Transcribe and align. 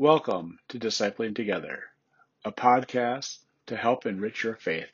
Welcome 0.00 0.58
to 0.68 0.78
Discipling 0.78 1.34
Together, 1.36 1.82
a 2.42 2.50
podcast 2.50 3.36
to 3.66 3.76
help 3.76 4.06
enrich 4.06 4.42
your 4.42 4.56
faith. 4.56 4.88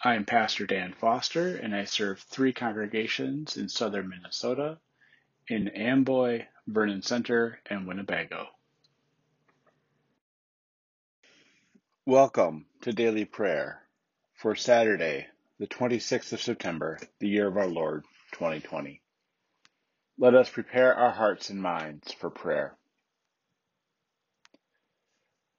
I 0.00 0.14
am 0.14 0.24
Pastor 0.24 0.66
Dan 0.66 0.92
Foster, 0.92 1.56
and 1.56 1.74
I 1.74 1.82
serve 1.82 2.20
three 2.20 2.52
congregations 2.52 3.56
in 3.56 3.68
southern 3.68 4.08
Minnesota 4.08 4.78
in 5.48 5.66
Amboy, 5.66 6.46
Vernon 6.68 7.02
Center, 7.02 7.58
and 7.66 7.88
Winnebago. 7.88 8.46
Welcome 12.06 12.66
to 12.82 12.92
Daily 12.92 13.24
Prayer 13.24 13.82
for 14.34 14.54
Saturday, 14.54 15.26
the 15.58 15.66
26th 15.66 16.32
of 16.34 16.40
September, 16.40 17.00
the 17.18 17.26
year 17.26 17.48
of 17.48 17.56
our 17.56 17.66
Lord, 17.66 18.04
2020. 18.30 19.02
Let 20.18 20.36
us 20.36 20.48
prepare 20.48 20.94
our 20.94 21.10
hearts 21.10 21.50
and 21.50 21.60
minds 21.60 22.12
for 22.12 22.30
prayer. 22.30 22.77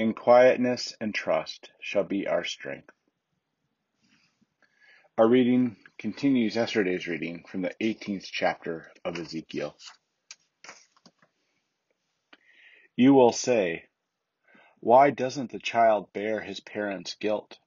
In 0.00 0.14
quietness 0.14 0.94
and 0.98 1.14
trust 1.14 1.72
shall 1.78 2.04
be 2.04 2.26
our 2.26 2.42
strength. 2.42 2.90
Our 5.18 5.28
reading 5.28 5.76
continues 5.98 6.56
yesterday's 6.56 7.06
reading 7.06 7.44
from 7.46 7.60
the 7.60 7.74
18th 7.82 8.24
chapter 8.32 8.90
of 9.04 9.18
Ezekiel. 9.18 9.76
You 12.96 13.12
will 13.12 13.32
say, 13.32 13.84
Why 14.78 15.10
doesn't 15.10 15.52
the 15.52 15.58
child 15.58 16.10
bear 16.14 16.40
his 16.40 16.60
parents' 16.60 17.12
guilt? 17.12 17.58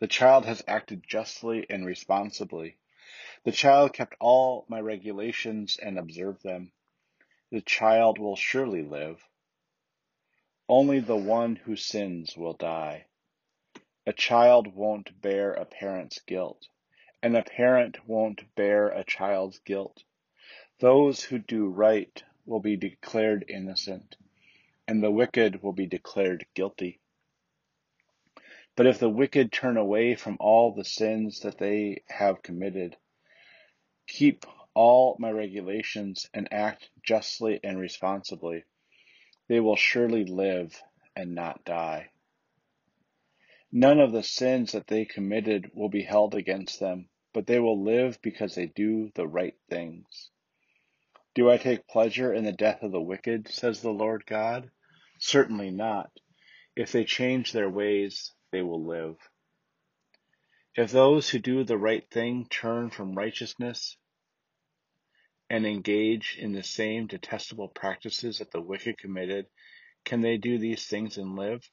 The 0.00 0.08
child 0.08 0.46
has 0.46 0.64
acted 0.66 1.04
justly 1.06 1.64
and 1.70 1.86
responsibly. 1.86 2.76
The 3.44 3.52
child 3.52 3.92
kept 3.92 4.16
all 4.18 4.66
my 4.68 4.80
regulations 4.80 5.78
and 5.80 5.96
observed 5.96 6.42
them. 6.42 6.72
The 7.52 7.60
child 7.60 8.18
will 8.18 8.34
surely 8.34 8.82
live. 8.82 9.24
Only 10.72 11.00
the 11.00 11.16
one 11.16 11.56
who 11.56 11.74
sins 11.74 12.36
will 12.36 12.52
die. 12.52 13.06
A 14.06 14.12
child 14.12 14.72
won't 14.72 15.20
bear 15.20 15.52
a 15.52 15.64
parent's 15.64 16.20
guilt, 16.20 16.68
and 17.20 17.36
a 17.36 17.42
parent 17.42 18.06
won't 18.06 18.54
bear 18.54 18.86
a 18.86 19.02
child's 19.02 19.58
guilt. 19.58 20.04
Those 20.78 21.24
who 21.24 21.40
do 21.40 21.66
right 21.66 22.22
will 22.46 22.60
be 22.60 22.76
declared 22.76 23.46
innocent, 23.48 24.14
and 24.86 25.02
the 25.02 25.10
wicked 25.10 25.60
will 25.60 25.72
be 25.72 25.86
declared 25.88 26.46
guilty. 26.54 27.00
But 28.76 28.86
if 28.86 29.00
the 29.00 29.10
wicked 29.10 29.50
turn 29.50 29.76
away 29.76 30.14
from 30.14 30.36
all 30.38 30.70
the 30.70 30.84
sins 30.84 31.40
that 31.40 31.58
they 31.58 32.04
have 32.06 32.44
committed, 32.44 32.96
keep 34.06 34.46
all 34.74 35.16
my 35.18 35.32
regulations, 35.32 36.30
and 36.32 36.46
act 36.52 36.90
justly 37.02 37.58
and 37.64 37.76
responsibly, 37.80 38.62
they 39.50 39.58
will 39.58 39.74
surely 39.74 40.24
live 40.24 40.80
and 41.16 41.34
not 41.34 41.64
die. 41.64 42.08
None 43.72 43.98
of 43.98 44.12
the 44.12 44.22
sins 44.22 44.70
that 44.70 44.86
they 44.86 45.04
committed 45.04 45.72
will 45.74 45.88
be 45.88 46.02
held 46.02 46.36
against 46.36 46.78
them, 46.78 47.08
but 47.34 47.48
they 47.48 47.58
will 47.58 47.82
live 47.82 48.22
because 48.22 48.54
they 48.54 48.66
do 48.66 49.10
the 49.16 49.26
right 49.26 49.56
things. 49.68 50.30
Do 51.34 51.50
I 51.50 51.56
take 51.56 51.88
pleasure 51.88 52.32
in 52.32 52.44
the 52.44 52.52
death 52.52 52.84
of 52.84 52.92
the 52.92 53.00
wicked, 53.00 53.48
says 53.48 53.82
the 53.82 53.90
Lord 53.90 54.24
God? 54.24 54.70
Certainly 55.18 55.72
not. 55.72 56.12
If 56.76 56.92
they 56.92 57.02
change 57.02 57.50
their 57.50 57.68
ways, 57.68 58.32
they 58.52 58.62
will 58.62 58.86
live. 58.86 59.16
If 60.76 60.92
those 60.92 61.28
who 61.28 61.40
do 61.40 61.64
the 61.64 61.76
right 61.76 62.08
thing 62.08 62.46
turn 62.48 62.90
from 62.90 63.18
righteousness 63.18 63.96
and 65.50 65.66
engage 65.66 66.38
in 66.40 66.52
the 66.52 66.62
same 66.62 67.08
detestable 67.08 67.68
practices 67.68 68.38
that 68.38 68.52
the 68.52 68.60
wicked 68.60 68.96
committed, 68.98 69.46
can 70.04 70.20
they 70.20 70.38
do 70.38 70.58
these 70.58 70.86
things 70.86 71.18
and 71.18 71.36
live? 71.36 71.68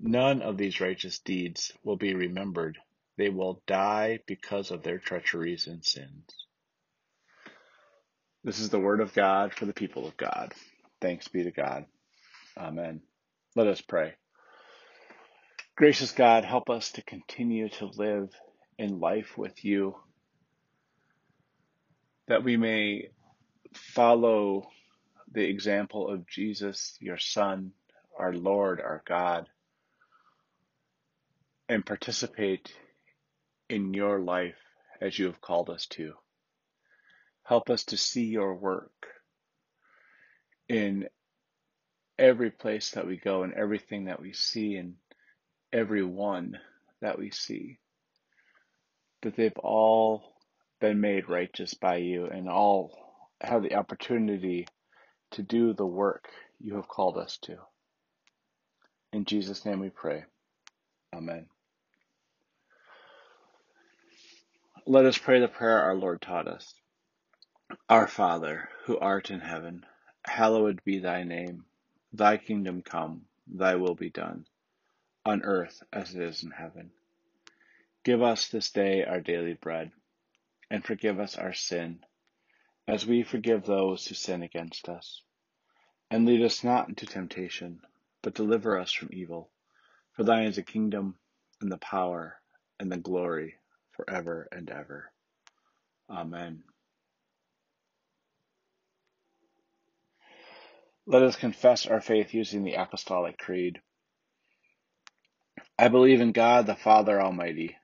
None 0.00 0.42
of 0.42 0.56
these 0.56 0.80
righteous 0.80 1.20
deeds 1.20 1.72
will 1.84 1.96
be 1.96 2.14
remembered. 2.14 2.78
They 3.16 3.28
will 3.28 3.62
die 3.66 4.18
because 4.26 4.70
of 4.70 4.82
their 4.82 4.98
treacheries 4.98 5.66
and 5.68 5.84
sins. 5.84 6.24
This 8.42 8.58
is 8.58 8.70
the 8.70 8.80
word 8.80 9.00
of 9.00 9.14
God 9.14 9.54
for 9.54 9.66
the 9.66 9.74
people 9.74 10.06
of 10.06 10.16
God. 10.16 10.52
Thanks 11.00 11.28
be 11.28 11.44
to 11.44 11.50
God. 11.50 11.84
Amen. 12.58 13.02
Let 13.54 13.66
us 13.66 13.80
pray. 13.80 14.14
Gracious 15.76 16.12
God, 16.12 16.44
help 16.44 16.70
us 16.70 16.92
to 16.92 17.02
continue 17.02 17.68
to 17.70 17.86
live 17.86 18.30
in 18.78 19.00
life 19.00 19.38
with 19.38 19.64
you 19.64 19.96
that 22.30 22.44
we 22.44 22.56
may 22.56 23.08
follow 23.74 24.70
the 25.32 25.42
example 25.42 26.08
of 26.08 26.28
Jesus, 26.28 26.96
your 27.00 27.18
Son, 27.18 27.72
our 28.16 28.32
Lord, 28.32 28.80
our 28.80 29.02
God, 29.04 29.48
and 31.68 31.84
participate 31.84 32.72
in 33.68 33.94
your 33.94 34.20
life 34.20 34.54
as 35.00 35.18
you 35.18 35.26
have 35.26 35.40
called 35.40 35.70
us 35.70 35.86
to. 35.86 36.12
Help 37.42 37.68
us 37.68 37.82
to 37.86 37.96
see 37.96 38.26
your 38.26 38.54
work 38.54 39.08
in 40.68 41.08
every 42.16 42.52
place 42.52 42.92
that 42.92 43.08
we 43.08 43.16
go 43.16 43.42
and 43.42 43.54
everything 43.54 44.04
that 44.04 44.22
we 44.22 44.32
see 44.34 44.76
and 44.76 44.94
every 45.72 46.04
one 46.04 46.60
that 47.00 47.18
we 47.18 47.32
see. 47.32 47.80
That 49.22 49.34
they've 49.34 49.58
all 49.58 50.29
been 50.80 51.00
made 51.00 51.28
righteous 51.28 51.74
by 51.74 51.96
you 51.96 52.26
and 52.26 52.48
all 52.48 52.90
have 53.40 53.62
the 53.62 53.74
opportunity 53.74 54.66
to 55.32 55.42
do 55.42 55.72
the 55.72 55.86
work 55.86 56.28
you 56.58 56.74
have 56.76 56.88
called 56.88 57.16
us 57.16 57.38
to. 57.42 57.56
In 59.12 59.24
Jesus' 59.24 59.64
name 59.64 59.80
we 59.80 59.90
pray. 59.90 60.24
Amen. 61.14 61.46
Let 64.86 65.04
us 65.04 65.18
pray 65.18 65.40
the 65.40 65.48
prayer 65.48 65.80
our 65.80 65.94
Lord 65.94 66.22
taught 66.22 66.48
us. 66.48 66.74
Our 67.88 68.06
Father, 68.06 68.68
who 68.84 68.98
art 68.98 69.30
in 69.30 69.40
heaven, 69.40 69.84
hallowed 70.24 70.80
be 70.84 70.98
thy 70.98 71.22
name. 71.22 71.64
Thy 72.12 72.38
kingdom 72.38 72.82
come, 72.82 73.22
thy 73.46 73.76
will 73.76 73.94
be 73.94 74.10
done, 74.10 74.46
on 75.24 75.42
earth 75.42 75.82
as 75.92 76.14
it 76.14 76.22
is 76.22 76.42
in 76.42 76.50
heaven. 76.50 76.90
Give 78.02 78.22
us 78.22 78.48
this 78.48 78.70
day 78.70 79.04
our 79.04 79.20
daily 79.20 79.54
bread 79.54 79.92
and 80.70 80.84
forgive 80.84 81.18
us 81.20 81.36
our 81.36 81.52
sin, 81.52 82.00
as 82.88 83.06
we 83.06 83.22
forgive 83.22 83.64
those 83.64 84.06
who 84.06 84.14
sin 84.14 84.42
against 84.42 84.88
us. 84.88 85.22
And 86.10 86.26
lead 86.26 86.42
us 86.42 86.64
not 86.64 86.88
into 86.88 87.06
temptation, 87.06 87.80
but 88.22 88.34
deliver 88.34 88.78
us 88.78 88.92
from 88.92 89.10
evil. 89.12 89.50
For 90.12 90.24
thine 90.24 90.44
is 90.46 90.56
the 90.56 90.62
kingdom, 90.62 91.16
and 91.60 91.70
the 91.70 91.78
power, 91.78 92.40
and 92.78 92.90
the 92.90 92.96
glory, 92.96 93.56
forever 93.92 94.48
and 94.52 94.70
ever. 94.70 95.12
Amen. 96.10 96.64
Let 101.06 101.22
us 101.22 101.36
confess 101.36 101.86
our 101.86 102.00
faith 102.00 102.34
using 102.34 102.64
the 102.64 102.74
Apostolic 102.74 103.38
Creed. 103.38 103.80
I 105.78 105.88
believe 105.88 106.20
in 106.20 106.32
God 106.32 106.66
the 106.66 106.76
Father 106.76 107.20
Almighty, 107.20 107.76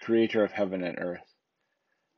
creator 0.00 0.44
of 0.44 0.52
heaven 0.52 0.82
and 0.82 0.98
earth. 0.98 1.33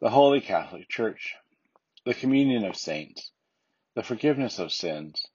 the 0.00 0.10
Holy 0.10 0.40
Catholic 0.40 0.88
Church, 0.88 1.34
the 2.04 2.14
communion 2.14 2.64
of 2.64 2.76
saints, 2.76 3.32
the 3.96 4.02
forgiveness 4.02 4.60
of 4.60 4.70
sins, 4.70 5.26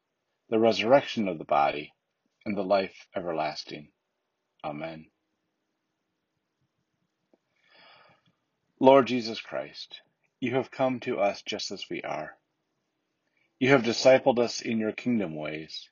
the 0.50 0.60
resurrection 0.60 1.28
of 1.28 1.38
the 1.38 1.44
body, 1.44 1.94
and 2.46 2.56
the 2.56 2.64
life 2.64 3.08
everlasting. 3.14 3.90
Amen. 4.64 5.08
Lord 8.80 9.08
Jesus 9.08 9.42
Christ, 9.42 10.02
you 10.40 10.56
have 10.56 10.72
come 10.72 11.02
to 11.02 11.20
us 11.20 11.42
just 11.42 11.72
as 11.72 11.86
we 11.90 12.02
are. 12.02 12.38
You 13.60 13.70
have 13.70 13.84
discipled 13.84 14.40
us 14.40 14.62
in 14.62 14.78
your 14.80 14.94
kingdom 14.94 15.36
ways. 15.36 15.90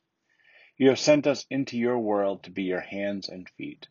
You 0.78 0.90
have 0.90 1.00
sent 1.00 1.28
us 1.28 1.46
into 1.50 1.78
your 1.78 2.00
world 2.00 2.44
to 2.44 2.52
be 2.52 2.64
your 2.64 2.82
hands 2.82 3.28
and 3.28 3.50
feet. 3.58 3.88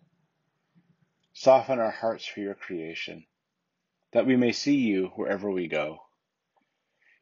Soften 1.34 1.78
our 1.78 1.90
hearts 1.90 2.24
for 2.24 2.40
your 2.40 2.54
creation, 2.54 3.26
that 4.12 4.26
we 4.26 4.36
may 4.36 4.52
see 4.52 4.76
you 4.76 5.12
wherever 5.16 5.50
we 5.50 5.68
go. 5.68 5.98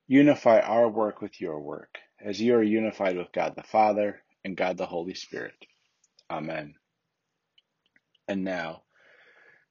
Unify 0.06 0.60
our 0.60 0.88
work 0.88 1.20
with 1.20 1.40
your 1.40 1.60
work, 1.60 1.98
as 2.24 2.40
you 2.40 2.54
are 2.54 2.62
unified 2.62 3.16
with 3.16 3.32
God 3.32 3.54
the 3.56 3.62
Father 3.62 4.22
and 4.44 4.56
God 4.56 4.76
the 4.78 4.86
Holy 4.86 5.14
Spirit. 5.14 5.66
Amen. 6.30 6.74
And 8.26 8.44
now, 8.44 8.82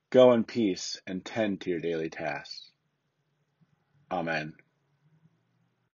go 0.09 0.33
in 0.33 0.43
peace 0.43 1.01
and 1.07 1.23
tend 1.25 1.61
to 1.61 1.69
your 1.69 1.79
daily 1.79 2.09
tasks. 2.09 2.71
Amen. 4.11 4.53